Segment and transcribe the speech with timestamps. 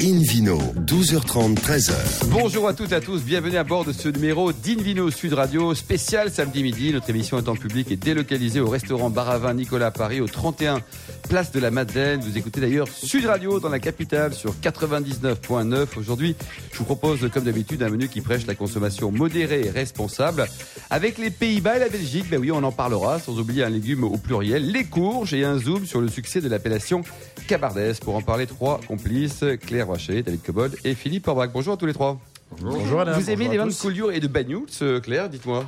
[0.00, 2.26] Invino, 12h30, 13h.
[2.30, 5.74] Bonjour à toutes et à tous, bienvenue à bord de ce numéro d'Invino Sud Radio
[5.74, 6.92] spécial samedi midi.
[6.92, 10.82] Notre émission est en public et délocalisée au restaurant Baravin Nicolas Paris au 31
[11.28, 12.20] Place de la Madeleine.
[12.20, 15.86] Vous écoutez d'ailleurs Sud Radio dans la capitale sur 99.9.
[15.98, 16.34] Aujourd'hui,
[16.72, 20.46] je vous propose comme d'habitude un menu qui prêche la consommation modérée et responsable.
[20.88, 24.04] Avec les Pays-Bas et la Belgique, ben oui, on en parlera, sans oublier un légume
[24.04, 27.02] au pluriel, les courges et un zoom sur le succès de l'appellation
[27.46, 27.94] Cabardès.
[28.00, 31.50] Pour en parler, trois complices, Claire Rocher, David Cobold et Philippe Orbach.
[31.52, 32.18] Bonjour à tous les trois.
[32.62, 33.12] Bonjour Alain.
[33.12, 33.74] Vous aimez Bonjour les à vins de.
[33.74, 34.66] Collioure et de Bagnoul,
[35.02, 35.66] Claire, dites-moi.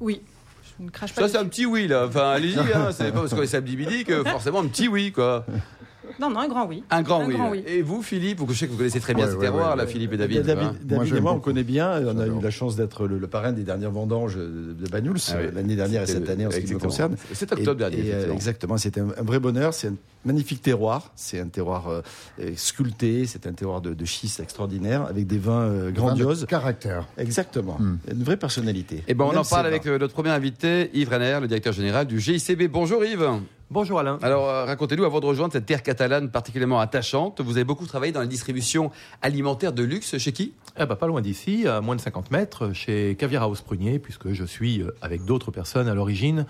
[0.00, 0.20] Oui,
[0.84, 1.22] ne crache pas.
[1.22, 2.06] Ça, c'est un petit oui, là.
[2.06, 2.90] Enfin, allez-y, hein.
[2.92, 5.44] c'est pas parce qu'on est samedi midi que forcément un petit oui, quoi.
[6.20, 6.82] Non, non, un grand oui.
[6.90, 7.34] Un grand, Un oui.
[7.34, 7.62] grand oui.
[7.66, 9.70] Et vous, Philippe, vous, je sais que vous connaissez très bien Ouais, ces ouais, terroirs,
[9.72, 9.90] ouais, là, ouais.
[9.90, 10.42] Philippe et David.
[10.42, 10.74] David, hein.
[10.82, 12.00] David j'aime et moi, on connaît bien.
[12.06, 15.34] On a eu la chance d'être le, le parrain des dernières vendanges de Bagnouls Ah
[15.36, 17.16] euh, l'année dernière et cette année en ce qui me concerne.
[17.32, 18.76] C'est octobre Et- dernier, et, euh, exactement.
[18.78, 19.74] C'était un, un vrai bonheur.
[19.74, 19.94] C'est un
[20.24, 21.12] magnifique terroir.
[21.16, 22.02] C'est un terroir euh,
[22.56, 23.26] sculpté.
[23.26, 26.46] C'est un terroir de, de schiste extraordinaire avec des vins euh, grandioses.
[26.48, 27.06] Caractère.
[27.16, 27.78] Exactement.
[28.10, 29.02] Une vraie personnalité.
[29.08, 32.06] Et ben, on Même en parle avec notre premier invité, Yves Renner, le directeur général
[32.06, 32.68] du GICB.
[32.70, 33.26] Bonjour Yves.
[33.70, 34.18] Bonjour Alain.
[34.22, 38.12] Alors, euh, racontez-nous, avant de rejoindre cette terre catalane particulièrement attachante, vous avez beaucoup travaillé
[38.12, 40.54] dans la distribution alimentaire de luxe chez qui?
[40.78, 44.32] Eh ben, pas loin d'ici, à moins de 50 mètres, chez Caviar House Prunier, puisque
[44.32, 46.46] je suis, euh, avec d'autres personnes, à l'origine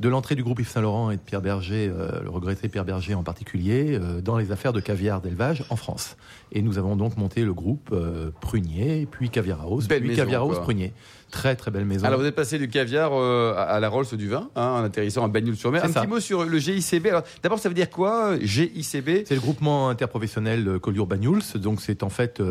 [0.00, 3.14] de l'entrée du groupe Yves Saint-Laurent et de Pierre Berger, euh, le regretté Pierre Berger
[3.14, 6.16] en particulier, euh, dans les affaires de caviar d'élevage en France.
[6.52, 10.42] Et nous avons donc monté le groupe euh, Prunier, puis Caviar House, Belle puis Caviar
[10.42, 10.58] House.
[10.58, 10.92] Prunier.
[11.30, 12.04] Très très belle maison.
[12.04, 15.24] Alors, vous êtes passé du caviar euh, à, la Rolls du vin, hein, en atterrissant
[15.24, 15.84] à Bagnoul-sur-Mer.
[15.84, 16.00] Un ça.
[16.00, 17.06] petit mot sur le GICB.
[17.06, 21.80] Alors, d'abord, ça veut dire quoi, GICB C'est le groupement interprofessionnel euh, Collioure Bagnouls, donc
[21.80, 22.42] c'est en fait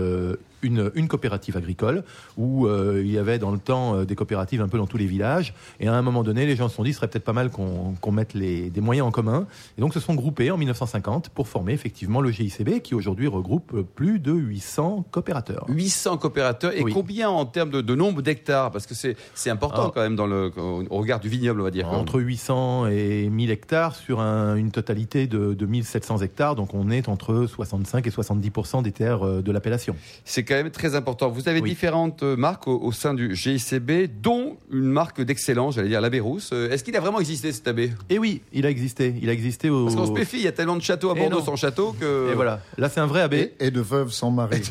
[0.61, 2.03] une, une coopérative agricole
[2.37, 4.97] où euh, il y avait dans le temps euh, des coopératives un peu dans tous
[4.97, 5.53] les villages.
[5.79, 7.49] Et à un moment donné, les gens se sont dit, ce serait peut-être pas mal
[7.49, 9.47] qu'on mette les, des moyens en commun.
[9.77, 13.81] Et donc se sont groupés en 1950 pour former effectivement le GICB qui aujourd'hui regroupe
[13.95, 15.65] plus de 800 coopérateurs.
[15.69, 16.73] 800 coopérateurs.
[16.75, 16.93] Et Oui.
[16.93, 18.71] combien en termes de, de nombre d'hectares?
[18.71, 19.91] Parce que c'est important Ah.
[19.93, 21.89] quand même dans le, au regard du vignoble, on va dire.
[21.89, 26.55] Entre 800 et 1000 hectares sur un- une totalité de, de 1700 hectares.
[26.55, 29.95] Donc on est entre 65 et 70% des terres euh, de l'appellation.
[30.25, 31.29] C'est quand même très important.
[31.29, 31.69] Vous avez Oui.
[31.69, 36.19] différentes euh, marques au, au sein du GICB, dont une marque d'excellence, j'allais dire l'abbé
[36.19, 36.49] Rousse.
[36.53, 39.13] Euh, Est-ce qu'il a vraiment existé cet abbé Et oui, il a existé.
[39.21, 39.83] Il a existé au.
[39.85, 41.95] Parce qu'on se méfie, il y a tellement de châteaux à Et Bordeaux sans château
[41.99, 42.31] que.
[42.31, 42.61] Et voilà.
[42.77, 43.53] Là, c'est un vrai abbé.
[43.59, 44.61] Et, et de veuve sans mari.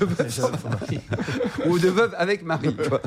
[1.67, 2.75] Ou de veuve avec mari.
[2.75, 3.01] quoi.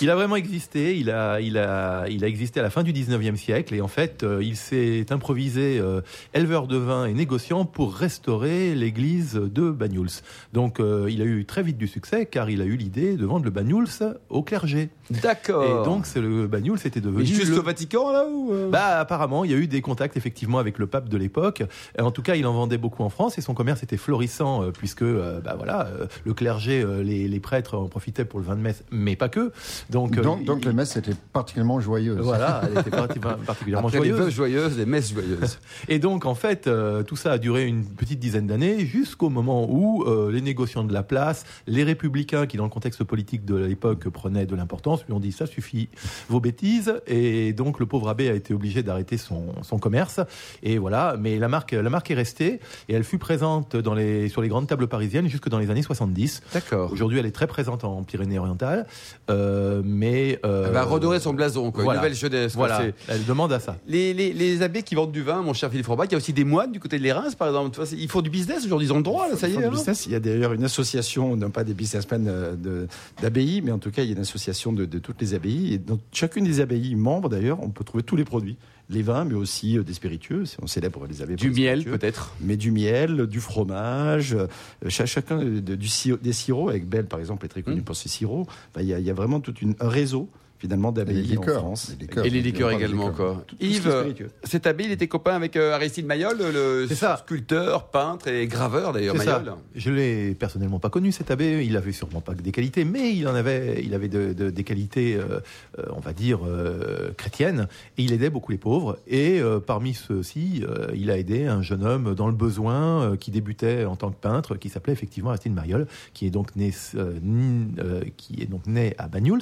[0.00, 0.96] Il a vraiment existé.
[0.98, 3.74] Il a, il a, il a existé à la fin du 19e siècle.
[3.74, 6.00] Et en fait, euh, il s'est improvisé euh,
[6.34, 10.08] éleveur de vin et négociant pour restaurer l'église de Bagnouls.
[10.52, 13.24] Donc, euh, il a eu très vite du succès car il a eu l'idée de
[13.26, 13.86] vendre le Bagnouls
[14.30, 14.90] au clergé.
[15.22, 15.64] D'accord.
[15.64, 17.18] Et donc, c'est le Bagnouls était devenu.
[17.20, 19.80] Mais juste le- au Vatican, là ou euh Bah apparemment, il y a eu des
[19.82, 21.62] contacts effectivement avec le pape de l'époque.
[21.98, 24.62] Et En tout cas, il en vendait beaucoup en France et son commerce était florissant
[24.62, 28.40] euh, puisque euh, bah voilà, euh, le clergé, euh, les, les prêtres en profitaient pour
[28.40, 29.52] le vin de messe, mais pas que.
[29.90, 32.18] Donc, euh, donc, donc il- les messes étaient particulièrement joyeuses.
[32.20, 34.24] voilà, elle était parti- particulièrement Après les joyeuse.
[34.24, 35.58] veuves joyeuses, les messes joyeuses.
[35.88, 39.66] Et donc, en fait, euh, tout ça a duré une petite dizaine d'années jusqu'au moment
[39.70, 43.54] où euh, les négociants de la place, les républicains qui, dans le contexte politique de
[43.56, 45.88] l'époque, prenaient de l'importance, lui ont dit ça suffit
[46.28, 46.94] vos bêtises.
[47.06, 50.20] Et donc, le pauvre abbé a été obligé d'arrêter son, son commerce.
[50.62, 54.28] Et voilà, mais la marque, la marque est restée et elle fut présente dans les,
[54.28, 56.42] sur les grandes tables parisiennes jusque dans les années 70.
[56.52, 56.92] D'accord.
[56.92, 58.86] Aujourd'hui, elle est très présente en Pyrénées-Orientales,
[59.30, 61.84] euh, mais euh, Elle va redorer son blason, quoi.
[61.84, 61.98] voilà.
[62.00, 62.54] Une nouvelle jeunesse.
[62.54, 63.76] Voilà, elle demande à ça.
[63.86, 66.18] Les, les, les abbés qui vendent du vin, mon cher Philippe Forbach, il y a
[66.18, 67.78] aussi des moines du côté de l'Érins, par exemple.
[67.92, 69.62] Ils font du business aujourd'hui, ils ont le droit, là, ça y Ils est.
[69.62, 70.06] font du business.
[70.06, 72.86] Il y a d'ailleurs une association, non pas des businessmen euh, de-
[73.20, 75.74] d'abbayes, mais en tout cas, il y a une association de, de toutes les abbayes.
[75.74, 78.56] Et dans chacune des abbayes membres, d'ailleurs, on peut trouver tous les produits.
[78.90, 80.44] Les vins, mais aussi euh, des spiritueux.
[80.60, 82.34] On célèbre les pour Du miel, peut-être.
[82.40, 84.46] Mais du miel, du fromage, euh,
[84.88, 85.88] cha- chacun de- du
[86.20, 87.84] des sirops, avec Belle par exemple est très connu Mm.
[87.84, 88.48] pour ses sirops.
[88.70, 90.28] Enfin, Il y, a- il y a vraiment tout un réseau
[90.62, 91.42] finalement d'abbayes en.
[91.42, 91.90] France.
[91.98, 92.24] Les liqueurs.
[92.24, 93.44] Et les liqueurs également, liqueurs.
[93.44, 93.44] quoi.
[93.58, 94.04] Yves,
[94.44, 96.86] cet abbé, il était copain avec euh, Aristide Mayol, le
[97.18, 99.40] sculpteur, peintre et graveur, d'ailleurs, C'est ça.
[99.40, 99.54] Mayol.
[99.74, 101.64] Je l'ai personnellement pas connu cet abbé.
[101.66, 104.50] Il avait sûrement pas que des qualités, mais il en avait, il avait de- de-
[104.50, 105.40] des qualités, euh,
[105.80, 107.66] euh, on va dire euh, chrétiennes.
[107.98, 108.98] Et il aidait beaucoup les pauvres.
[109.08, 113.16] Et euh, parmi ceux-ci, euh, il a aidé un jeune homme dans le besoin euh,
[113.16, 116.72] qui débutait en tant que peintre, qui s'appelait effectivement Aristide Mariol, qui est donc né,
[116.94, 119.40] euh, n- euh, qui est donc né à Bagnouls.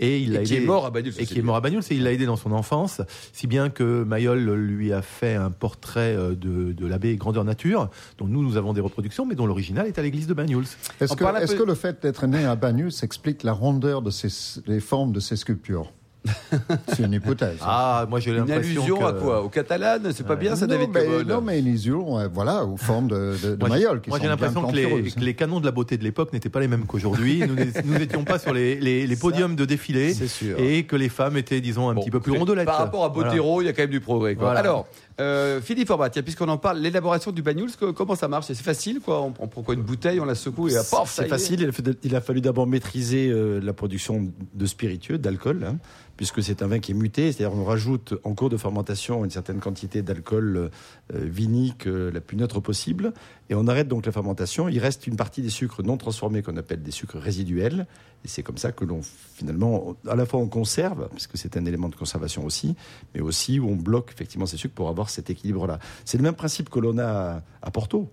[0.00, 1.82] Et il Et l'a qui est mort à Bagnouls, Et qui est mort à Bagnouls.
[1.90, 3.00] Et il l'a aidé dans son enfance,
[3.32, 7.90] si bien que Mayol lui a fait un portrait euh, de, de l'abbé grandeur nature,
[8.18, 10.64] dont nous, nous avons des reproductions, mais dont l'original est à l'église de Bagnouls.
[11.00, 11.24] Est-ce que,
[11.56, 14.28] peu- le fait d'être né à Bagnus explique la rondeur de ces,
[14.66, 15.92] les formes de ces sculptures?
[16.88, 17.56] C'est une hypothèse.
[17.62, 19.04] Ah, moi j'ai Une l'impression allusion que...
[19.04, 19.42] à quoi?
[19.42, 20.10] Au catalane?
[20.12, 22.76] C'est pas bien ça, non, David mais, Cobol non, mais une illusion, euh, voilà, aux
[22.76, 24.00] formes de, de, de Moi, j'ai- Mayol.
[24.00, 25.14] qui Moi, j'ai l'impression que les, plantureuses.
[25.14, 27.40] que les canons de la beauté de l'époque n'étaient pas les mêmes qu'aujourd'hui.
[27.46, 30.14] nous n'é- nous n'étions pas sur les, les, les podiums de défilé.
[30.14, 30.58] C'est sûr.
[30.58, 32.66] Et que les femmes étaient, disons, un Bon, petit peu plus écoutez, rondolettes.
[32.66, 33.08] Par rapport à.
[33.08, 34.34] Botero, il y a quand même du progrès.
[34.34, 34.44] Quoi.
[34.46, 34.60] Voilà.
[34.60, 34.86] Alors,
[35.20, 38.46] euh, Philippe Orbat, puisqu'on en parle, l'élaboration du bagnoul, co- comment ça marche?
[38.46, 39.20] C'est facile, quoi?
[39.22, 41.28] On, on prend quoi Une bouteille, on la secoue et à C'est est.
[41.28, 41.60] facile.
[41.60, 45.78] Il a, fait- il a fallu d'abord maîtriser euh, la production de spiritueux, d'alcool, hein,
[46.16, 47.32] puisque c'est un vin qui est muté.
[47.32, 50.70] C'est-à-dire on rajoute en cours de fermentation une certaine quantité d'alcool euh,
[51.12, 53.12] vinique la plus neutre possible,
[53.50, 54.68] et on arrête donc la fermentation.
[54.68, 57.86] Il reste une partie des sucres non transformés qu'on appelle des sucres résiduels,
[58.24, 59.00] et c'est comme ça que l'on
[59.36, 62.74] finalement, à la fois on conserve, parce que c'est un élément de conservation aussi,
[63.14, 65.78] mais aussi où on bloque effectivement ces sucres pour avoir cet équilibre-là.
[66.04, 68.10] C'est le même principe que l'on a à Porto,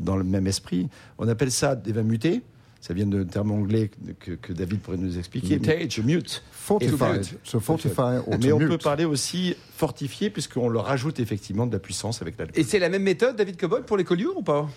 [0.00, 0.88] dans le même esprit.
[1.18, 2.42] On appelle ça des vins mutés.
[2.80, 3.90] Ça vient d'un terme anglais
[4.20, 5.58] que, que David pourrait nous expliquer.
[5.58, 5.98] Mutage.
[5.98, 6.44] mute.
[6.52, 7.22] Fortified.
[7.24, 11.72] Et- So fortify or Mais on peut parler aussi fortifié, puisqu'on leur rajoute effectivement de
[11.72, 12.56] la puissance avec l'alcool.
[12.60, 14.68] Et c'est la même méthode, David Cobol, pour les collioures ou pas?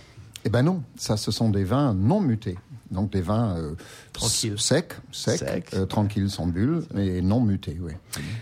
[0.43, 2.57] Eh ben non, ça, ce sont des vins non mutés.
[2.91, 3.71] Donc des vins euh,
[4.13, 4.59] Tranquilles.
[4.59, 5.41] secs, secs,
[5.73, 7.93] euh, tranquilles, sans bulles, mais non mutés, oui.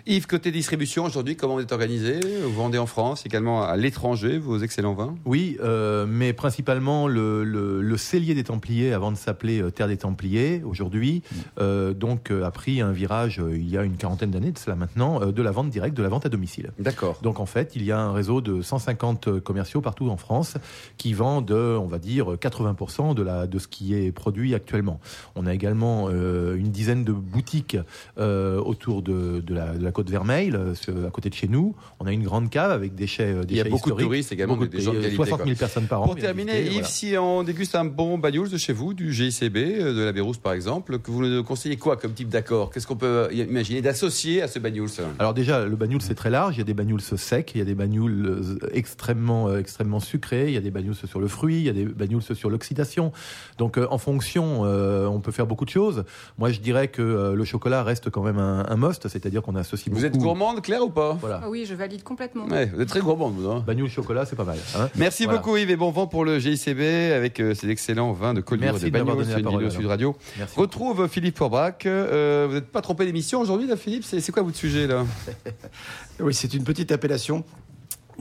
[0.08, 2.20] Yves, côté distribution, aujourd'hui, comment vous êtes organisé?
[2.44, 5.16] Vous vendez en France, également à l'étranger, vos excellents vins?
[5.26, 9.98] Oui, euh, mais principalement le, le, le cellier des Templiers, avant de s'appeler Terre des
[9.98, 11.22] Templiers, aujourd'hui,
[11.60, 14.58] euh, donc euh, a pris un virage euh, il y a une quarantaine d'années de
[14.58, 16.72] cela maintenant, euh, de la vente directe, de la vente à domicile.
[16.80, 17.20] D'accord.
[17.22, 20.56] Donc en fait, il y a un réseau de 150 commerciaux partout en France
[20.98, 25.00] qui vendent, on va dire, 80% de, la, de ce qui est produit actuellement.
[25.36, 27.78] On a également euh, une dizaine de boutiques
[28.18, 31.76] euh, autour de, de, la, de la côte Vermeille, euh, à côté de chez nous.
[32.00, 34.32] On a une grande cave avec des chais, des Il y a beaucoup de touristes
[34.32, 35.46] également, Beaucoup des gens de qualité, 60 quoi.
[35.46, 36.06] 000 personnes par an.
[36.06, 36.88] Pour terminer, Yves, voilà.
[36.88, 40.54] si on déguste un bon bagnoul de chez vous, du GICB, de la Bérousse par
[40.54, 42.70] exemple, que vous nous conseillez quoi comme type d'accord?
[42.72, 45.04] Qu'est-ce qu'on peut imaginer d'associer à ce bagnoul ça?
[45.20, 46.56] Alors déjà, le bagnoul c'est très large.
[46.56, 50.48] Il y a des bagnouls secs, il y a des bagnouls extrêmement euh, extrêmement sucrés,
[50.48, 53.12] il y a des bagnouls sur le fruit, il y a des bagnouls sur l'oxydation.
[53.58, 56.04] Donc euh, en fonction, euh, on peut faire beaucoup de choses.
[56.38, 59.56] Moi, je dirais que euh, le chocolat reste quand même un, un must, c'est-à-dire qu'on
[59.56, 60.26] associe Vous êtes beaucoup.
[60.26, 61.18] gourmande, Claire, ou pas?
[61.20, 61.42] Voilà.
[61.44, 62.46] Ah oui, je valide complètement.
[62.46, 63.50] Ouais, vous êtes très gourmande, vous.
[63.50, 64.58] Hein Bagnoul chocolat, c'est pas mal.
[64.78, 64.90] hein.
[64.96, 65.40] Merci Voilà.
[65.40, 66.82] beaucoup Yves et bon vent pour le GICB
[67.16, 69.86] avec euh, ces excellents vins de Collioure et Merci de donné sur une Sud.
[69.88, 70.16] Radio.
[70.38, 70.60] Merci.
[70.60, 71.86] Retrouve Philippe Forbach.
[71.86, 74.04] Euh, vous n'êtes pas trompé d'émission aujourd'hui là Philippe?
[74.04, 75.06] C'est c'est quoi votre sujet là?
[76.20, 77.44] Oui, c'est une petite appellation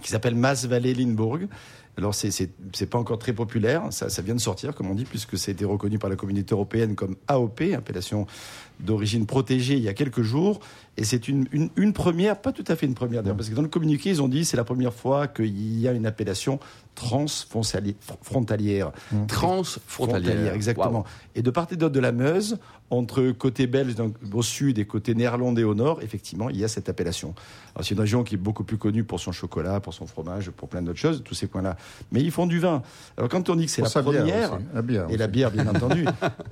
[0.03, 1.39] qui s'appelle Mass Valley Limbourg.
[1.99, 3.83] Alors, c'est c'est c'est pas encore très populaire.
[3.91, 6.15] Ça, ça vient de sortir, comme on dit, puisque ça a été reconnu par la
[6.15, 8.27] communauté européenne comme AOP, appellation
[8.79, 10.61] d'origine protégée, il y a quelques jours.
[10.97, 13.55] Et c'est une, une, une première, pas tout à fait une première d'ailleurs, parce que
[13.55, 16.61] dans le communiqué, ils ont dit c'est la première fois qu'il y a une appellation
[16.99, 18.91] transfrontalière.
[19.29, 20.53] Transfrontalière.
[20.53, 21.05] exactement.
[21.37, 22.59] Et de part et d'autre de la Meuse,
[22.91, 26.69] entre côté belge donc, au sud et côté néerlandais au nord, effectivement, il y a
[26.69, 27.35] cette appellation.
[27.75, 30.51] Alors c'est une région qui est beaucoup plus connue pour son chocolat, pour son fromage,
[30.51, 31.77] pour plein d'autres choses, tous ces points-là.
[32.11, 32.83] Mais ils font du vin.
[33.17, 35.67] Alors quand on dit que c'est la bière première, la bière et la bière bien
[35.75, 36.05] entendu,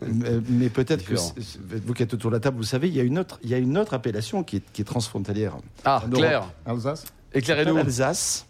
[0.06, 3.00] mais, mais peut-être que vous qui êtes autour de la table, vous savez, il y
[3.00, 5.56] a une autre, il y a une autre appellation qui est, qui est transfrontalière.
[5.84, 7.74] Ah, Claire, Alsace, éclairez-nous.
[7.74, 8.45] pas l'Alsace,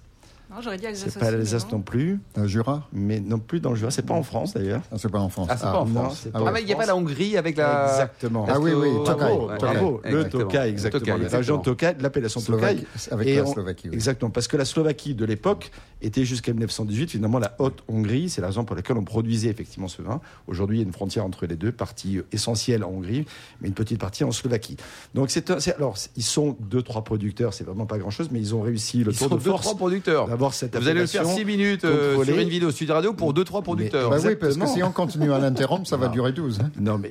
[0.49, 1.81] Non, j'aurais dit Alsace c'est pas l'Alsace non.
[1.81, 3.91] plus, euh, Jura mais non plus dans le Jura.
[3.91, 4.81] C'est pas en France d'ailleurs.
[4.93, 5.49] ah, C'est pas en France.
[5.51, 6.29] Ah, c'est pas en France.
[6.33, 6.87] Ah Ah, mais il n'y a France.
[6.87, 7.91] pas la Hongrie avec la.
[7.91, 8.47] Exactement.
[8.49, 10.29] Ah oui, oui, ouais, le.
[10.29, 11.17] Tokaj, exactement.
[11.17, 11.63] La région
[12.01, 12.41] l'appellation.
[12.41, 13.89] Slovaquie, avec la Slovaquie.
[13.93, 15.71] Exactement, parce que la Slovaquie de l'époque
[16.01, 18.29] était jusqu'à 1918 finalement la Haute-Hongrie.
[18.31, 20.21] C'est la raison pour laquelle on produisait effectivement ce vin.
[20.47, 23.25] Aujourd'hui, il y a une frontière entre les deux, partie essentielle en Hongrie,
[23.61, 24.77] mais une petite partie en Slovaquie.
[25.15, 28.29] Donc c'est un- c'est- alors ils sont deux trois producteurs, c'est vraiment pas grand chose,
[28.31, 30.29] mais ils ont réussi le Ils tour sont de deux, force trois producteurs.
[30.37, 33.13] D'avoir cette Vous allez le faire appellation 6 minutes euh, sur une vidéo Sud Radio
[33.13, 34.11] pour deux, trois producteurs.
[34.11, 36.61] Bah oui, parce que si on continue à l'interrompre, ça va durer 12.
[36.61, 36.71] hein.
[36.79, 37.11] Non, mais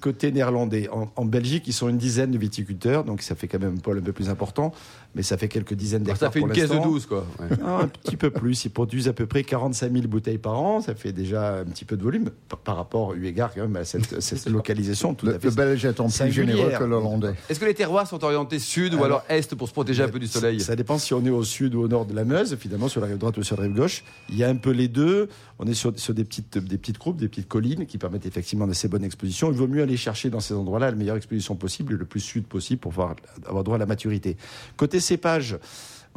[0.00, 3.60] côté néerlandais, en, en Belgique, ils sont une dizaine de viticulteurs, donc ça fait quand
[3.60, 4.72] même un pôle un peu plus important,
[5.14, 6.90] mais ça fait quelques dizaines Alors, d'hectares ça fait une caisse de l'instant.
[6.90, 7.26] 12, quoi.
[7.40, 7.56] Ouais.
[7.64, 8.64] Ah, un petit peu plus.
[8.64, 10.80] Ils produisent à peu près 45 000 bouteilles par an.
[10.80, 13.76] Ça fait déjà un petit peu de volume par, par rapport, eu égard quand même
[13.76, 15.48] à cette, cette localisation tout Le, à fait.
[15.48, 17.34] le Belge étant plus généreux que l'Hollandais.
[17.48, 20.18] Est-ce que les terroirs sont orientés sud ou alors est pour se protéger un peu
[20.18, 20.60] du soleil?
[20.60, 23.00] Ça dépend si on est au sud ou au nord de la Meuse, finalement, sur
[23.00, 24.04] la rive droite ou sur la rive gauche.
[24.30, 25.28] Il y a un peu les deux.
[25.58, 28.66] On est sur, sur des, petites, des petites groupes, des petites collines qui permettent effectivement
[28.66, 29.50] d'assez bonnes expositions.
[29.52, 32.46] Il vaut mieux aller chercher dans ces endroits-là la meilleure exposition possible, le plus sud
[32.46, 33.14] possible pour pouvoir
[33.46, 34.36] avoir droit à la maturité.
[34.76, 35.58] Côté cépage,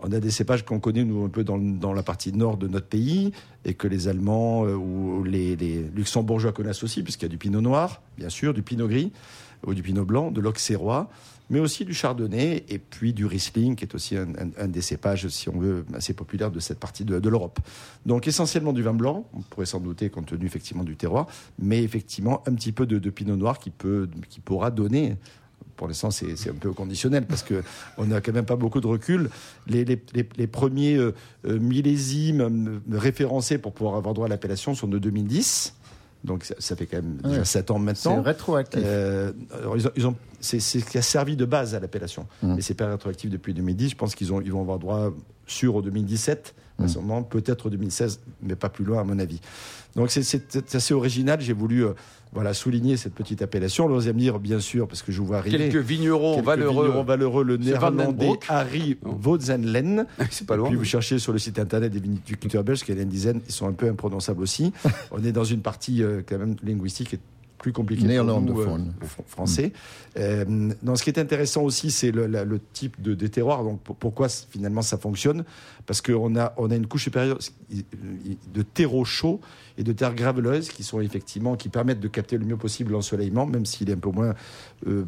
[0.01, 2.88] on a des cépages qu'on connaît, nous, un peu dans, la partie nord de notre
[2.88, 3.32] pays,
[3.65, 5.56] et que les Allemands euh, ou les,
[5.96, 9.12] Luxembourgeois connaissent aussi, puisqu'il y a du pinot noir, bien sûr, du pinot gris,
[9.65, 11.10] ou du pinot blanc, de l'auxerrois,
[11.50, 15.50] mais aussi du chardonnay, et puis du riesling, qui est aussi un, des cépages, si
[15.50, 17.60] on veut, assez populaire de cette partie de, de l'Europe.
[18.06, 21.25] Donc essentiellement du vin blanc, on pourrait s'en douter compte tenu effectivement du terroir,
[21.58, 25.15] mais effectivement un petit peu de, de pinot noir qui, peut, qui pourra donner
[25.76, 27.62] pour l'instant, c'est c'est un peu conditionnel parce que
[27.98, 29.30] on n'a quand même pas beaucoup de recul.
[29.68, 31.14] Les, les, les, les premiers euh,
[31.46, 32.42] euh, millésimes
[32.92, 35.76] euh, référencés pour pouvoir avoir droit à l'appellation sont de 2010.
[36.24, 37.46] Donc ça, ça fait quand même déjà Ouais.
[37.46, 38.22] 7 ans C'est maintenant.
[38.24, 38.82] rétroactif.
[38.84, 41.80] Euh, alors, ils ont, ils ont- c'est c'est ce qui a servi de base à
[41.80, 42.26] l'appellation.
[42.42, 42.56] Mm.
[42.56, 43.90] Mais c'est pas rétroactif depuis 2010.
[43.92, 45.12] Je pense qu'ils ont, ils vont avoir droit
[45.46, 49.17] sûr au 2017, à ce moment, peut-être au 2016, mais pas plus loin à mon
[49.19, 49.39] avis.
[49.96, 51.41] Donc c'est- assez original.
[51.41, 51.93] J'ai voulu euh,
[52.34, 53.89] voilà, souligner cette petite appellation.
[53.89, 55.57] Me dire, bien sûr, parce que je vous vois arriver.
[55.57, 56.86] Quelques vignerons quelques valeureux.
[56.86, 58.29] vignerons valeureux, le néerlandais.
[58.48, 59.13] Harry Non.
[59.13, 60.05] Vauzenlen.
[60.29, 60.67] C'est pas loin.
[60.67, 63.10] Puis vous cherchez sur le site internet des viticulteurs belges, qu'il y en a une
[63.10, 64.72] dizaine, ils sont un peu imprononçables aussi.
[65.12, 67.19] On est dans une partie euh, quand même linguistique et
[67.58, 67.74] plus
[68.04, 68.94] nous, Néerlandophone.
[69.02, 69.74] euh, fr- français.
[70.18, 72.28] Euh, dans ce qui est intéressant aussi, c'est le,
[72.74, 73.64] type de, des terroirs.
[73.64, 75.44] Donc pour- pourquoi finalement ça fonctionne
[75.86, 77.40] Parce qu'on a, on a une couche supérieure
[78.54, 79.42] de terreau chaud
[79.77, 83.46] et de terre graveleuse qui sont effectivement qui permettent de capter le mieux possible l'ensoleillement,
[83.46, 84.34] même s'il est un peu moins
[84.88, 85.03] euh,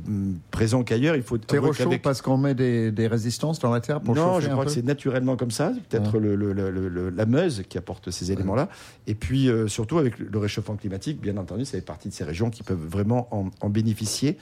[0.52, 1.16] présent qu'ailleurs.
[1.16, 4.16] Il faut Terreau chaud qu'avec- parce qu'on met des, des résistances dans la terre pour
[4.16, 5.74] non, chauffer je un crois peu que c'est naturellement comme ça.
[5.90, 8.70] Peut-être le, le- le- le- la Meuse qui apporte ces éléments-là.
[9.08, 12.24] Et puis, euh, surtout avec le réchauffement climatique, bien entendu, ça fait partie de ces
[12.24, 14.38] régions qui peuvent vraiment en, en bénéficier.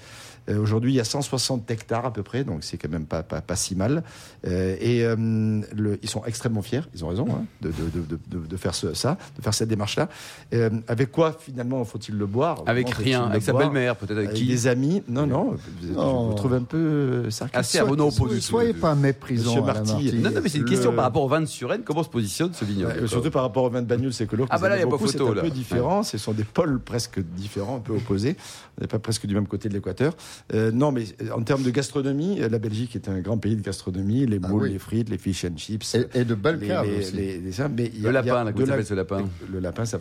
[0.50, 3.22] Euh, Aujourd'hui, il y a 160 hectares à peu près, donc c'est quand même pas,
[3.24, 4.04] pas, pas si mal.
[4.46, 5.62] Euh, et euh,
[6.02, 8.94] ils sont extrêmement fiers, ils ont raison, hein, de, de, de, de, de faire ce-
[8.94, 10.08] ça, de faire cette démarche-là.
[10.54, 12.64] Euh, avec quoi, finalement, faut-il le boire?
[12.68, 15.04] Avec Comment rien, avec sa belle-mère, peut-être avec Avec qui des amis?
[15.10, 16.24] Non, non, vous, Non.
[16.24, 17.82] je vous trouve un peu euh, sarcastique.
[17.82, 18.40] Assez à mon opposé.
[18.40, 19.50] Soyez pas méprisant.
[19.52, 19.92] Monsieur Marty.
[19.92, 20.14] Marty.
[20.20, 21.82] Non, non, mais c'est une Le- question par rapport au vin de Suresnes.
[21.84, 24.36] Comment se positionne ce vignoble Ouais, surtout par rapport au vin de Bagnoul, c'est que
[24.38, 25.42] l'autre, Ah bah là, il y a pas beaucoup, photo, c'est un là.
[25.42, 26.04] peu différent.
[26.04, 28.38] Ce sont des pôles presque différents, un peu opposés.
[28.78, 30.14] On n'est pas presque du même côté de l'équateur.
[30.54, 31.04] Euh, non, mais
[31.36, 34.26] en termes de gastronomie, la Belgique est un grand pays de gastronomie.
[34.26, 34.72] Les Ah moules, oui.
[34.72, 35.96] les frites, les fish and chips.
[35.96, 37.12] Et, et de belles les, les- aussi.
[37.16, 37.42] les-
[37.76, 39.24] mais il y a- Le lapin, là, de la- s'appelle ce lapin?
[39.52, 39.98] le lapin, ça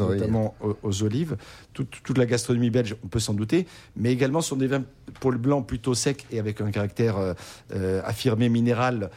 [0.00, 1.36] notamment aux, aux olives.
[1.72, 3.66] Toute, toute la gastronomie belge, on peut s'en douter,
[3.96, 4.84] mais également sont des vins
[5.20, 7.34] pour le blanc plutôt secs et avec un caractère euh,
[7.74, 9.10] euh, affirmé minéral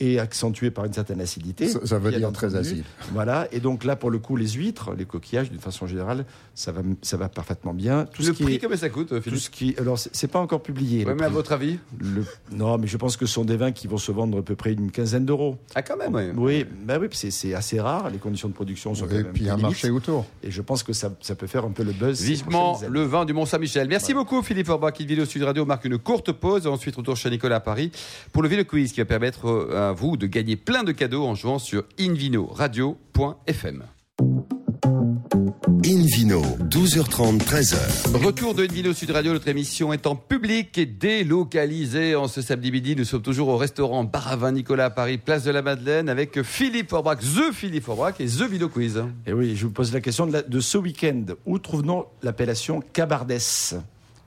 [0.00, 1.68] et accentué par une certaine acidité.
[1.68, 2.84] Ça, ça veut dire très acide.
[3.12, 6.72] Voilà, et donc là, pour le coup, les huîtres, les coquillages, d'une façon générale, ça
[6.72, 8.04] va, ça va parfaitement bien.
[8.12, 10.28] Tout Le ce qui prix, est- combien ça coûte, tout Philippe ce qui, alors c'est
[10.30, 11.04] pas encore publié.
[11.06, 13.72] Ouais, mais à votre avis Le- non, mais je pense que ce sont des vins
[13.72, 15.56] qui vont se vendre à peu près une quinzaine d'euros.
[15.74, 16.38] Ah, quand même.
[16.38, 18.10] Oui, bah oui, c'est c'est assez rare.
[18.10, 19.62] Les conditions de production sont quand Et même puis un limites.
[19.62, 20.26] marché autour.
[20.42, 22.20] Et je pense que ça, ça peut faire un peu le buzz.
[22.22, 23.88] Vivement le vin du Mont-Saint-Michel.
[23.88, 24.94] Merci beaucoup Philippe Orbach.
[25.00, 26.66] Une vidéo Sud Radio marque une courte pause.
[26.66, 27.90] Ensuite, retour chez Nicolas à Paris
[28.32, 31.34] pour le Ville Quiz qui va permettre à vous de gagner plein de cadeaux en
[31.34, 33.84] jouant sur invinoradio.fm.
[35.84, 36.40] Invino,
[36.70, 38.16] 12h30, 13h.
[38.24, 39.32] Retour de Invino Sud Radio.
[39.32, 42.94] Notre émission est en public et délocalisée en ce samedi midi.
[42.96, 46.92] Nous sommes toujours au restaurant Baravin Nicolas à Paris, place de la Madeleine avec Philippe
[46.92, 49.02] Orbach, The Philippe Orbach et The Video Quiz.
[49.26, 51.24] Et oui, je vous pose la question de, la- de ce week-end.
[51.46, 53.74] Où trouvons-nous l'appellation Cabardès?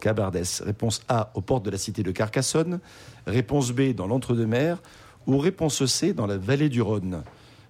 [0.01, 0.61] Cabardès.
[0.65, 2.79] Réponse A, aux portes de la cité de Carcassonne.
[3.27, 4.81] Réponse B, dans l'entre-deux-mers.
[5.27, 7.23] Ou réponse C, dans la vallée du Rhône.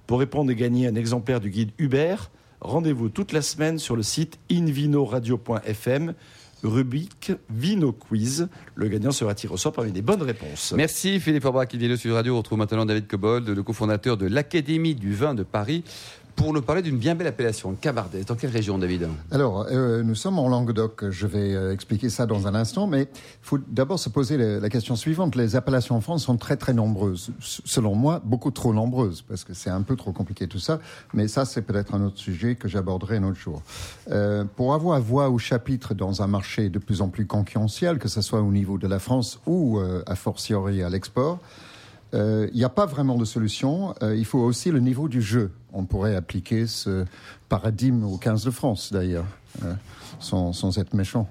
[0.07, 2.29] Pour répondre et gagner un exemplaire du guide Hubert,
[2.61, 6.13] rendez-vous toute la semaine sur le site invinoradio.fm,
[6.63, 8.49] rubrique Vino Quiz.
[8.75, 10.73] Le gagnant sera tiré au sort parmi les bonnes réponses.
[10.75, 11.67] Merci Philippe Orbach.
[11.73, 12.35] Invino Sud Radio.
[12.35, 15.83] On retrouve maintenant David Cobold, le cofondateur de l'Académie du vin de Paris,
[16.35, 18.23] pour nous parler d'une bien belle appellation, Cabardès.
[18.23, 21.09] Dans quelle région, David Alors, euh, nous sommes en Languedoc.
[21.09, 23.07] Je vais euh, expliquer ça dans un instant, mais il
[23.41, 25.35] faut d'abord se poser la, question suivante.
[25.35, 27.31] Les appellations en France sont très très nombreuses.
[27.39, 30.79] Selon moi, beaucoup trop nombreuses, parce que c'est un peu trop compliqué tout ça.
[31.13, 33.61] Mais ça, c'est peut-être un autre sujet que j'aborderai un autre jour.
[34.11, 38.07] Euh, pour avoir voix au chapitre dans un marché de plus en plus concurrentiel, que
[38.07, 41.39] ce soit au niveau de la France ou euh, a fortiori à l'export,
[42.15, 43.93] euh, il n'y a pas vraiment de solution.
[44.01, 45.51] Euh, il faut aussi le niveau du jeu.
[45.73, 47.05] On pourrait appliquer ce
[47.49, 49.25] paradigme au 15 de France, d'ailleurs,
[49.63, 49.73] euh,
[50.19, 51.29] sans, sans être méchant.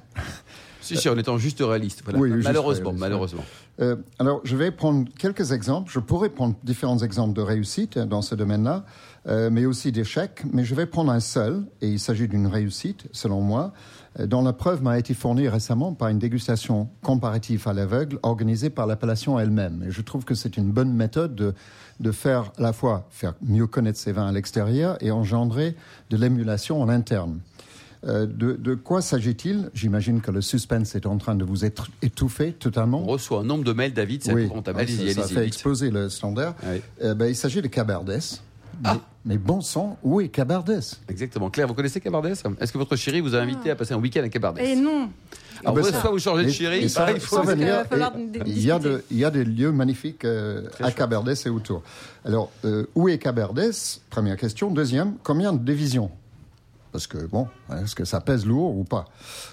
[0.81, 2.03] Si, si, en étant juste réaliste.
[2.05, 2.19] Voilà.
[2.19, 3.45] Oui, juste malheureusement, réaliste, malheureusement.
[3.81, 5.91] Euh, alors, je vais prendre quelques exemples.
[5.93, 8.85] Je pourrais prendre différents exemples de réussite dans ce domaine-là,
[9.27, 10.43] euh, mais aussi d'échecs.
[10.53, 13.73] Mais je vais prendre un seul, et il s'agit d'une réussite, selon moi,
[14.21, 18.71] euh, dont la preuve m'a été fournie récemment par une dégustation comparative à l'aveugle organisée
[18.71, 19.85] par l'appellation elle-même.
[19.87, 21.55] Et je trouve que c'est une bonne méthode de,
[21.99, 25.75] de faire à la fois faire mieux connaître ses vins à l'extérieur et engendrer
[26.11, 27.41] de l'émulation en interne.
[28.07, 29.71] Euh, de, de quoi s'agit-il?
[29.73, 33.03] J'imagine que le suspense est en train de vous être étouffé totalement.
[33.03, 34.81] On reçoit un nombre de mails, David, c'est Oui, épouvantable.
[34.83, 35.45] ah, ça, ça fait vite.
[35.55, 36.55] exploser le standard.
[36.67, 36.83] Ouais.
[37.03, 38.43] Euh, ben, il s'agit de Cabardès.
[38.83, 38.99] Mais, Ah.
[39.25, 40.81] mais bon sang, où est Cabardès?
[41.09, 41.49] Exactement.
[41.49, 42.33] Claire, vous connaissez Cabardès?
[42.61, 44.65] Est-ce que votre chérie vous a invité à passer un week-end à Cabardès?
[44.69, 45.09] Et non.
[45.65, 47.41] Alors, Ah ben, soit vous changez de Et- chérie, il faut.
[47.43, 51.49] d- il y a de- il y a des lieux magnifiques euh, à Cabardès et
[51.49, 51.83] autour.
[52.25, 54.01] Alors, euh, où est Cabardès?
[54.11, 54.71] Première question.
[54.71, 56.11] Deuxième, combien de divisions?
[56.95, 57.49] Parce que bon,
[57.83, 59.07] est-ce que ça pèse lourd ou pas?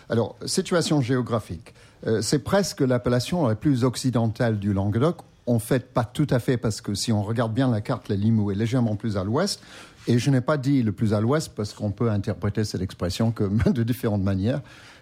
[0.09, 1.73] Alors, situation géographique.
[2.05, 5.17] Euh, c'est presque l'appellation la plus occidentale du Languedoc.
[5.47, 8.15] En fait, pas tout à fait, parce que si on regarde bien la carte, la
[8.15, 9.59] Limoux est légèrement plus à l'ouest.
[10.05, 13.33] Et je n'ai pas dit le plus à l'ouest, parce qu'on peut interpréter cette expression
[13.65, 14.61] de différentes manières.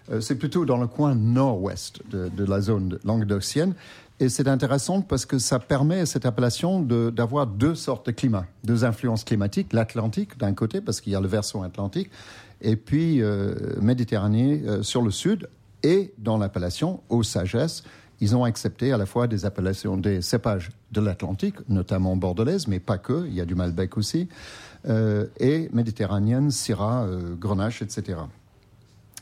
[0.10, 3.74] Euh, c'est plutôt dans le coin nord-ouest de la zone languedocienne.
[4.22, 8.84] Et c'est intéressant parce que ça permet cette appellation d'avoir deux sortes de climats, deux
[8.84, 12.10] influences climatiques, l'Atlantique d'un côté, parce qu'il y a le versant atlantique,
[12.62, 15.48] et puis euh, Méditerranée euh, sur le sud,
[15.84, 17.84] et dans l'appellation, aux sagesses,
[18.22, 22.80] ils ont accepté à la fois des appellations des cépages de l'Atlantique, notamment bordelaise, mais
[22.80, 24.28] pas que, il y a du Malbec aussi,
[24.88, 28.20] euh, et méditerranéenne, Syrah, euh, Grenache, etc.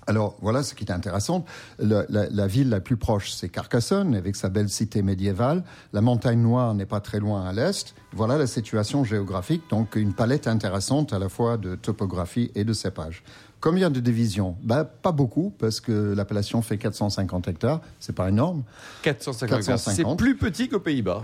[0.08, 1.44] Alors voilà ce qui est intéressant.
[1.80, 5.64] Le- la, la ville la plus proche, c'est Carcassonne, avec sa belle cité médiévale.
[5.94, 7.94] La montagne noire n'est pas très loin à l'est.
[8.14, 12.72] Voilà la situation géographique, donc une palette intéressante à la fois de topographie et de
[12.74, 13.22] cépage.
[13.60, 14.56] Combien de divisions?
[14.64, 18.64] Ben, Pas beaucoup, parce que l'appellation fait 450 hectares, c'est pas énorme.
[19.04, 20.18] 450 C'est 450.
[20.18, 21.24] plus petit qu'aux Pays-Bas.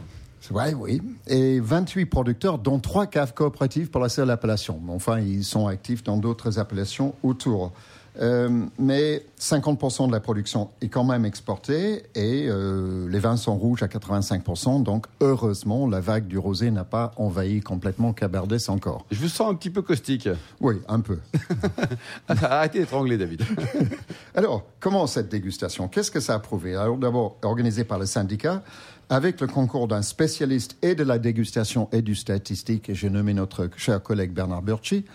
[0.52, 1.02] Ouais, oui.
[1.28, 4.82] Et 28 producteurs, dont trois caves coopératives pour la seule appellation.
[4.90, 7.72] Enfin, ils sont actifs dans d'autres appellations autour.
[8.20, 13.56] Euh, mais 50% de la production est quand même exportée et euh, les vins sont
[13.56, 14.84] rouges à 85%.
[14.84, 19.06] Donc, heureusement, la vague du rosé n'a pas envahi complètement Cabardès encore.
[19.12, 20.30] Je vous sens un petit peu caustique.
[20.60, 21.18] Oui, un peu.
[22.28, 23.44] Arrêtez d'étrangler, David.
[24.36, 26.76] Alors, comment cette dégustation Qu'est-ce que ça a prouvé?
[26.76, 28.64] Alors, d'abord, organisé par le syndicat,
[29.10, 33.34] avec le concours d'un spécialiste et de la dégustation et du statistique, et j'ai nommé
[33.36, 35.06] notre cher collègue Bernard Burchi,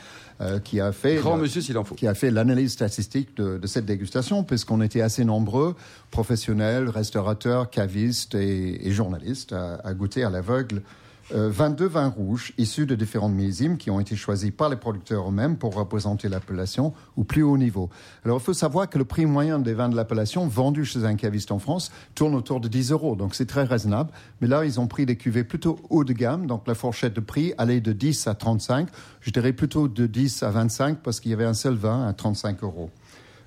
[0.40, 1.96] euh, qui a fait Grand monsieur s'il en faut.
[1.96, 5.74] qui a fait l'analyse statistique de, de cette dégustation, puisqu'on était assez nombreux,
[6.12, 10.82] professionnels, restaurateurs, cavistes et, et journalistes, à, à goûter à l'aveugle
[11.30, 15.56] 22 vins rouges issus de différentes millésimes qui ont été choisis par les producteurs eux-mêmes
[15.56, 17.90] pour représenter l'appellation au plus haut niveau.
[18.24, 21.16] Alors, il faut savoir que le prix moyen des vins de l'appellation vendus chez un
[21.16, 24.10] caviste en France tourne autour de 10 euros, donc c'est très raisonnable.
[24.40, 27.20] Mais là, ils ont pris des cuvées plutôt haut de gamme, donc la fourchette de
[27.20, 28.88] prix allait de 10 à 35,
[29.20, 32.12] je dirais plutôt de 10 à 25 parce qu'il y avait un seul vin à
[32.12, 32.90] 35 euros.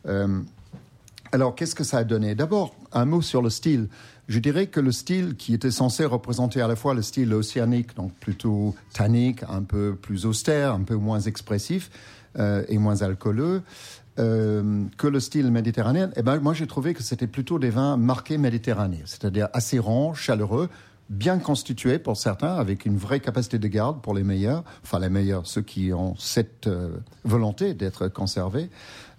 [0.08, 0.42] Euh,
[1.32, 2.36] alors, qu'est-ce que ça a donné?
[2.36, 3.88] D'abord, un mot sur le style.
[4.28, 7.96] Je dirais que le style qui était censé représenter à la fois le style océanique,
[7.96, 11.90] donc plutôt tannique, un peu plus austère, un peu moins expressif
[12.38, 13.62] euh, et moins alcooleux,
[14.20, 17.96] euh, que le style méditerranéen, eh ben, moi j'ai trouvé que c'était plutôt des vins
[17.96, 20.70] marqués méditerranéens, c'est-à-dire assez ronds, chaleureux,
[21.12, 25.10] bien constitués pour certains, avec une vraie capacité de garde pour les meilleurs, enfin les
[25.10, 26.96] meilleurs, ceux qui ont cette euh,
[27.26, 28.70] volonté d'être conservés,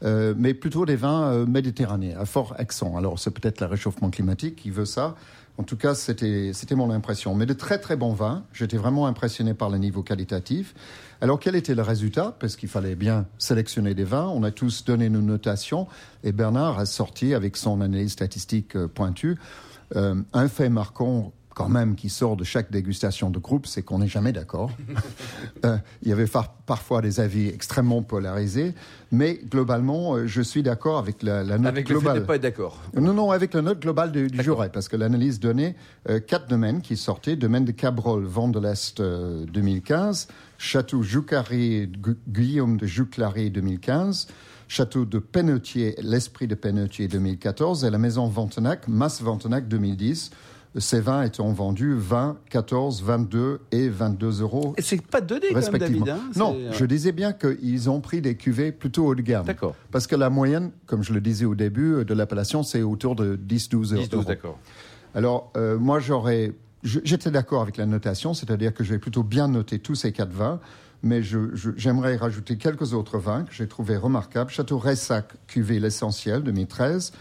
[0.02, 2.96] euh, mais plutôt des vins euh, méditerranéens, à fort accent.
[2.96, 5.16] Alors c'est peut-être le réchauffement climatique qui veut ça.
[5.58, 7.34] En tout cas, c'était mon impression.
[7.34, 8.42] Mais de très très bons vins.
[8.54, 10.74] J'étais vraiment impressionné par le niveau qualitatif.
[11.20, 12.34] Alors quel était le résultat?
[12.40, 14.28] Parce qu'il fallait bien sélectionner des vins.
[14.28, 15.88] On a tous donné nos notations
[16.24, 19.36] et Bernard a sorti avec son analyse statistique pointue
[19.94, 24.08] un fait marquant quand même qui sort de chaque dégustation de groupe, c'est qu'on n'est
[24.08, 24.70] jamais d'accord.
[25.64, 28.74] Euh, il y avait far- parfois des avis extrêmement polarisés,
[29.12, 32.20] mais globalement, euh, je suis d'accord avec la, la note Avec le fait de globale.
[32.22, 32.80] ne pas être d'accord.
[33.00, 35.76] Non, non, avec la note globale du, du jury, parce que l'analyse donnait
[36.08, 37.36] euh, quatre domaines qui sortaient.
[37.36, 40.26] Domaine de Cabrol, Vent de l'Est euh, 2015,
[40.58, 44.26] Château Joucari, Gu- Guillaume de Jouclary 2015,
[44.66, 50.30] Château de Pennetier, L'Esprit de Pennetier 2014, et la Maison Ventenac, Masse Ventenac 2010.
[50.78, 55.54] Ces vins étant vendus 20, 14, 22 et 22 euros Et c'est pas donné quand
[55.54, 56.06] même, respectivement.
[56.06, 56.22] David.
[56.22, 59.44] hein, non, je disais bien qu'ils ont pris des cuvées plutôt haut de gamme.
[59.44, 59.74] D'accord.
[59.90, 63.16] Parce que la moyenne, comme je le disais au début euh, de l'appellation, c'est autour
[63.16, 64.02] de 10-12 euros.
[64.02, 64.58] 10, 12, d'accord.
[65.14, 66.52] Alors, euh, moi, j'aurais.
[66.82, 70.32] J'étais d'accord avec la notation, c'est-à-dire que je vais plutôt bien noter tous ces quatre
[70.32, 70.58] vins,
[71.02, 71.20] mais
[71.76, 74.50] j'aimerais rajouter quelques autres vins que j'ai trouvés remarquables.
[74.50, 77.12] Château Ressac, cuvée L'Essentiel, 2013.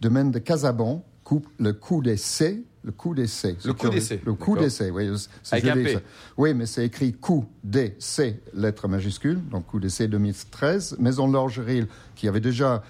[0.00, 1.02] Domaine de Casabon,
[1.38, 2.62] coup- le coup d'essai.
[2.82, 3.56] Le coup d'essai.
[3.64, 5.08] Le coup d'essai, Le coup d'essai, oui.
[5.52, 5.92] Avec un P.
[5.94, 6.00] ça.
[6.38, 10.96] Oui, mais c'est écrit coup d'essai, lettre majuscule, donc coup d'essai 2013.
[10.98, 12.82] Maison l'Orgeril, qui avait déjà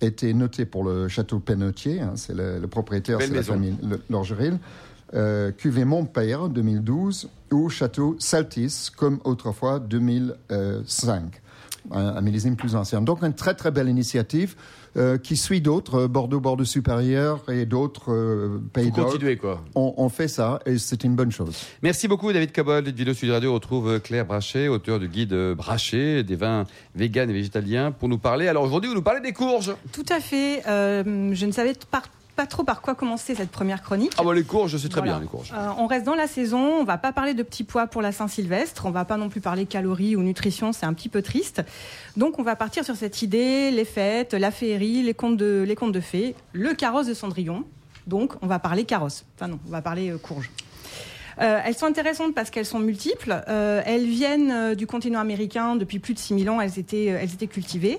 [0.00, 4.00] été notée pour le château Pennetier, hein, c'est le, le propriétaire, c'est la famille le-
[4.10, 4.58] l'Orgeril.
[5.12, 11.40] Euh, cuvée Montpère 2012 ou château Saltis comme autrefois 2005
[11.90, 14.54] un, un millésime plus ancien donc une très très belle initiative
[14.96, 19.62] euh, qui suit d'autres euh, Bordeaux Bordeaux supérieur et d'autres euh, pays continuer, quoi.
[19.74, 22.84] on, on fait ça et c'est une bonne chose Merci beaucoup, David Cabol.
[22.84, 27.32] Vidéo Sud Radio retrouve euh, Claire Brachet, auteur du guide Brachet, des vins véganes et
[27.32, 28.46] végétaliens, pour nous parler.
[28.48, 29.74] Alors aujourd'hui, vous nous parlez des courges.
[29.92, 30.62] Tout à fait.
[30.68, 32.02] Euh, je ne savais par-
[32.34, 34.12] pas trop par quoi commencer cette première chronique.
[34.18, 35.14] Ah bah les courges, je sais très Voilà.
[35.14, 35.52] bien les courges.
[35.54, 38.12] Euh, on reste dans la saison, on va pas parler de petits pois pour la
[38.12, 41.62] Saint-Sylvestre, on va pas non plus parler calories ou nutrition, c'est un petit peu triste.
[42.16, 45.76] Donc on va partir sur cette idée, les fêtes, la féerie, les contes de, les
[45.76, 47.64] contes de fées, le carrosse de Cendrillon.
[48.06, 49.24] Donc on va parler carrosse.
[49.36, 50.50] Enfin non, on va parler euh, courge.
[51.40, 53.42] Euh, elles sont intéressantes parce qu'elles sont multiples.
[53.48, 56.60] Euh, elles viennent euh, du continent américain depuis plus de 6000 ans.
[56.60, 57.98] Elles étaient, elles étaient cultivées.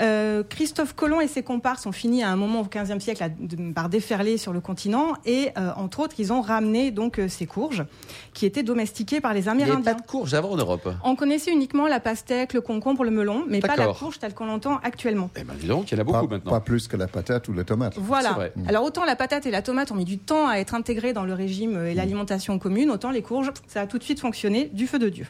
[0.00, 3.28] Euh, Christophe Colomb et ses comparses ont fini à un moment au XVe siècle à-
[3.28, 7.28] de- par déferler sur le continent et euh, entre autres ils ont ramené donc euh,
[7.28, 7.84] ces courges
[8.32, 9.94] qui étaient domestiquées par les Il n'y avait Amérindiens.
[9.94, 10.88] pas de courges avant en Europe.
[11.04, 14.46] On connaissait uniquement la pastèque, le concombre, le melon, mais pas la courge telle qu'on
[14.46, 15.30] l'entend actuellement.
[15.36, 16.50] Eh ben dis donc, il y en a Pas, beaucoup maintenant.
[16.50, 17.94] pas plus que la patate ou la tomate.
[17.96, 18.36] Voilà.
[18.66, 21.24] Alors autant la patate et la tomate ont mis du temps à être intégrées dans
[21.24, 24.86] le régime et l'alimentation commune, autant les courges, ça a tout de suite fonctionné du
[24.86, 25.26] feu de Dieu.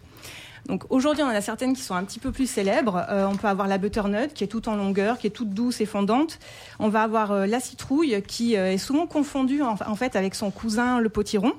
[0.67, 3.05] Donc aujourd'hui, on en a certaines qui sont un petit peu plus célèbres.
[3.11, 5.83] Euh, on peut avoir la butternut qui est toute en longueur, qui est toute douce
[5.83, 6.39] et fondante.
[6.79, 10.35] On va avoir euh, la citrouille qui euh, est souvent confondue en, en fait avec
[10.35, 11.53] son cousin le potiron.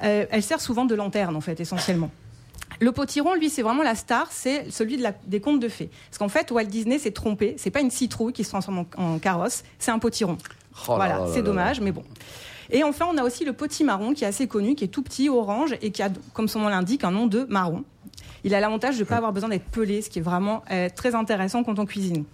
[0.00, 2.10] Elle sert souvent de lanterne en fait essentiellement.
[2.80, 5.88] Le potiron, lui, c'est vraiment la star, c'est celui de la- des contes de fées.
[6.10, 7.54] Parce qu'en fait, Walt Disney s'est trompé.
[7.56, 10.36] C'est pas une citrouille qui se transforme en, en carrosse, c'est un potiron.
[10.88, 12.02] Oh là voilà, là là c'est là dommage, mais bon.
[12.70, 15.28] Et enfin, on a aussi le potimarron qui est assez connu, qui est tout petit,
[15.28, 17.84] orange, et qui a, comme son nom l'indique, un nom de marron.
[18.44, 20.88] Il a l'avantage de ne pas avoir besoin d'être pelé, ce qui est vraiment euh,
[20.94, 22.24] très intéressant quand on cuisine.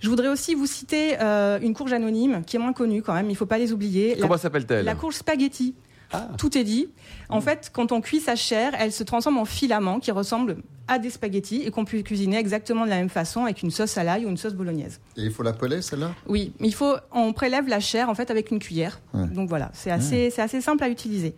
[0.00, 3.26] Je voudrais aussi vous citer euh, une courge anonyme qui est moins connue quand même,
[3.26, 4.16] il ne faut pas les oublier.
[4.20, 4.84] Comment s'appelle-t-elle?
[4.84, 5.74] La courge spaghetti.
[6.12, 6.28] Ah.
[6.38, 6.88] Tout est dit.
[7.28, 10.98] En fait, quand on cuit sa chair, elle se transforme en filaments qui ressemblent à
[10.98, 14.04] des spaghettis et qu'on peut cuisiner exactement de la même façon avec une sauce à
[14.04, 15.00] l'ail ou une sauce bolognaise.
[15.16, 16.12] Et il faut la peler, celle-là?
[16.26, 19.00] Oui, mais il faut, on prélève la chair en fait avec une cuillère.
[19.14, 19.26] Ouais.
[19.28, 21.34] Donc voilà, c'est assez, c'est assez simple à utiliser.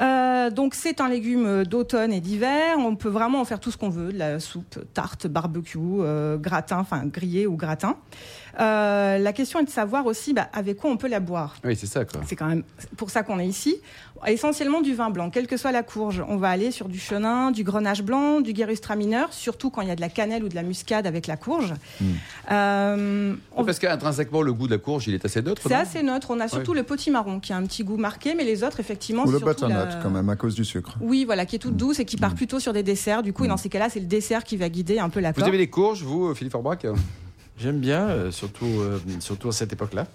[0.00, 2.76] Euh, donc c'est un légume d'automne et d'hiver.
[2.78, 6.36] On peut vraiment en faire tout ce qu'on veut, de la soupe, tarte, barbecue, euh,
[6.36, 7.96] gratin, enfin grillé ou gratin.
[8.58, 11.56] Euh, la question est de savoir aussi bah, avec quoi on peut la boire.
[11.64, 12.20] Oui, c'est ça quoi.
[12.26, 12.64] C'est quand même
[12.96, 13.76] pour ça qu'on est ici.
[14.26, 16.22] Essentiellement du vin blanc, quelle que soit la courge.
[16.28, 19.88] On va aller sur du chenin, du grenache blanc, du guérustra mineur, surtout quand il
[19.88, 21.74] y a de la cannelle ou de la muscade avec la courge.
[22.50, 25.62] Euh, on- Parce qu'intrinsèquement, le goût de la courge, il est assez neutre.
[25.66, 26.28] c'est assez neutre.
[26.30, 29.24] On a surtout le potimarron qui a un petit goût marqué, mais les autres, effectivement,
[29.24, 30.96] Ou le surtout butternut, la- quand même, à cause du sucre.
[31.00, 33.22] Oui, voilà, qui est toute douce et qui part plutôt sur des desserts.
[33.22, 35.32] Du coup, et dans ces cas-là, c'est le dessert qui va guider un peu la
[35.32, 36.86] Vous aimez les courges, vous, euh, Philippe Orbrac
[37.58, 40.06] J'aime bien, euh, surtout, euh, surtout à cette époque-là.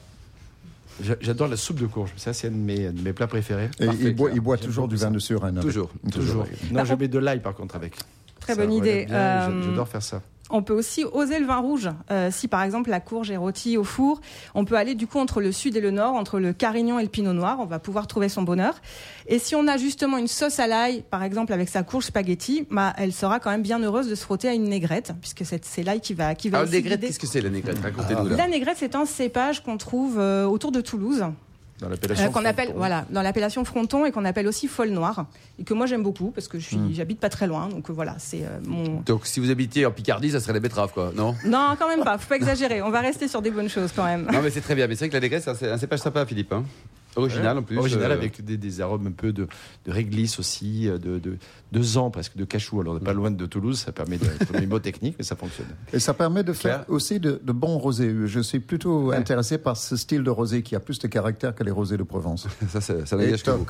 [1.03, 2.11] J'a- J'adore la soupe de courge.
[2.15, 3.69] Ça, c'est un de mes, de mes plats préférés.
[3.79, 5.57] Et Parfait, il boit, il toujours du vin de Suresnes.
[5.57, 5.63] avec.
[5.69, 5.91] Toujours.
[6.11, 6.45] Toujours.
[6.71, 7.95] Non, je mets de l'ail par contre avec.
[8.39, 9.05] Très Ça bonne idée.
[9.05, 10.21] bien, Euh, J'adore faire ça.
[10.49, 11.89] On peut aussi oser le vin rouge.
[12.11, 14.21] Euh, si par exemple la courge est rôtie au four,
[14.53, 17.03] on peut aller du coup entre le sud et le nord, entre le carignan et
[17.03, 17.57] le pinot noir.
[17.59, 18.75] On va pouvoir trouver son bonheur.
[19.27, 22.67] Et si on a justement une sauce à l'ail, par exemple avec sa courge spaghetti,
[22.69, 25.83] bah, elle sera quand même bien heureuse de se frotter à une négrette, puisque c'est
[25.83, 26.59] l'ail qui va qui va.
[26.59, 27.79] Ah, négrette, qu'est-ce que c'est la négrette?
[27.79, 28.35] Racontez-nous.
[28.35, 31.23] La négrette, c'est un cépage qu'on trouve euh, autour de Toulouse.
[31.79, 32.31] Dans Euh, l'appellation.
[32.31, 32.77] qu'on appelle fronton.
[32.79, 35.25] voilà dans l'appellation fronton et qu'on appelle aussi folle noire
[35.59, 36.93] et que moi j'aime beaucoup parce que je Hmm.
[36.93, 39.91] j'habite pas très loin donc euh, voilà c'est euh, mon Donc, si vous habitiez en
[39.91, 41.35] Picardie, ça serait la betterave, quoi, non?
[41.45, 44.05] Non quand même pas faut pas exagérer on va rester sur des bonnes choses quand
[44.05, 44.87] même Non, mais c'est très bien.
[44.87, 46.53] Mais c'est vrai que la négrette, c'est un- un cépage sympa, Philippe.
[46.53, 46.63] hein.
[47.15, 47.77] Original en plus.
[47.77, 49.47] Original euh, avec des, des arômes un peu de,
[49.85, 51.37] de réglisse aussi, euh, de, de,
[51.71, 52.81] de zan presque, de cachou.
[52.81, 55.23] Alors on n'est pas loin de Toulouse, ça permet de c'est une mot technique, mais
[55.23, 55.67] ça fonctionne.
[55.93, 58.13] Et ça permet de faire Claire aussi de, de bons rosés.
[58.25, 61.63] Je suis plutôt intéressé par ce style de rosé qui a plus de caractère que
[61.63, 62.47] les rosés de Provence.
[62.69, 63.65] Ça, ça, ça n'engage que vous.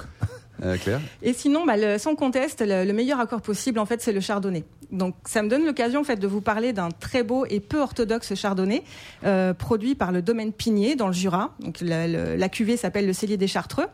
[0.64, 0.78] Euh,
[1.22, 4.64] et sinon bah, sans conteste le, le meilleur accord possible en fait c'est le chardonnay.
[4.92, 7.80] Donc ça me donne l'occasion en fait de vous parler d'un très beau et peu
[7.80, 8.84] orthodoxe chardonnay
[9.26, 11.54] euh, produit par le domaine Pigné dans le Jura.
[11.60, 13.88] Donc la, la cuvée s'appelle le cellier des Chartreux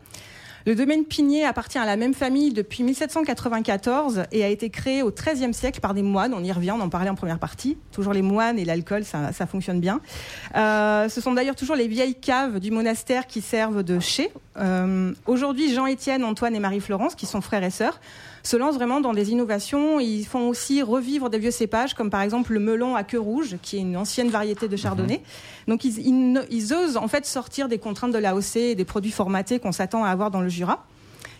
[0.65, 5.11] Le domaine Pigné appartient à la même famille depuis 1794 et a été créé au
[5.11, 6.33] XIIIe siècle par des moines.
[6.35, 7.77] On y revient, on en parlait en première partie.
[7.91, 10.01] Toujours les moines et l'alcool, ça, ça fonctionne bien.
[10.55, 14.31] Euh, ce sont d'ailleurs toujours les vieilles caves du monastère qui servent de chai.
[14.57, 17.99] Euh, Aujourd'hui, Jean-Étienne, Antoine et Marie-Florence, qui sont frères et sœurs,
[18.43, 19.99] se lancent vraiment dans des innovations.
[19.99, 23.57] Ils font aussi revivre des vieux cépages, comme par exemple le melon à queue rouge,
[23.61, 25.21] qui est une ancienne variété de chardonnay.
[25.67, 29.11] Donc ils, ils, ils osent en fait sortir des contraintes de l'AOC et des produits
[29.11, 30.85] formatés qu'on s'attend à avoir dans le Jura.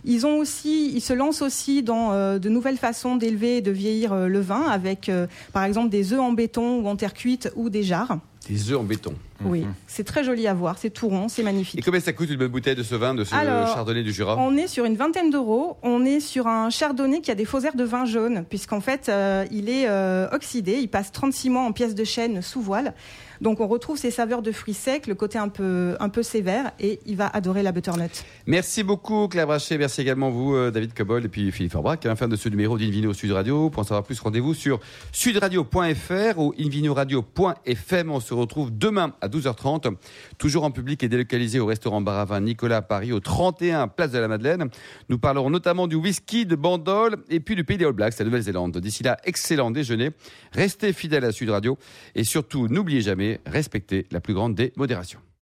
[0.04, 3.72] Ils ont aussi, ils se lancent aussi dans euh, de nouvelles façons d'élever et de
[3.72, 7.14] vieillir euh, le vin, avec euh, par exemple des œufs en béton ou en terre
[7.14, 8.18] cuite ou des jarres.
[8.50, 9.14] Des œufs en béton.
[9.46, 11.84] Oui, c'est très joli à voir, c'est tout rond, c'est Et magnifique.
[11.84, 14.38] combien ça coûte une bonne bouteille de ce vin, de ce Alors, chardonnay du Jura
[14.38, 15.78] On est sur une vingtaine d'euros.
[15.84, 19.10] On est sur un chardonnay qui a des faux airs de vin jaune, puisqu'en fait,
[19.10, 20.78] euh, il est euh, oxydé.
[20.82, 22.94] Il passe 36 mois en pièces de chêne sous voile.
[23.42, 26.72] Donc, on retrouve ses saveurs de fruits secs, le côté un peu, un peu sévère,
[26.80, 28.24] et il va adorer la butternut.
[28.46, 32.06] Merci beaucoup Claire Brachet, merci également vous euh, David Cobol et puis Philippe Forbrac.
[32.06, 33.70] Hein, fin de ce numéro d'Invino Sud Radio.
[33.70, 34.80] Pour en savoir plus, rendez-vous sur
[35.12, 38.12] sudradio.fr ou invinoradio.fm.
[38.12, 39.96] On se retrouve demain à 12h30,
[40.38, 44.20] toujours en public et délocalisé au restaurant Baravin Nicolas à Paris, au 31 Place de
[44.20, 44.70] la Madeleine.
[45.10, 48.26] Nous parlerons notamment du whisky de Bandol et puis du pays des All Blacks, la
[48.26, 48.78] Nouvelle-Zélande.
[48.78, 50.12] D'ici là, excellent déjeuner.
[50.52, 51.78] Restez fidèles à Sud Radio
[52.16, 55.20] et surtout, n'oubliez jamais, respectez la plus grande des modérations.